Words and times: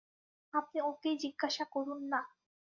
আপনি 0.53 0.77
ওঁকেই 0.81 1.15
জিজ্ঞাসা 1.17 1.65
করুন-না। 1.73 2.19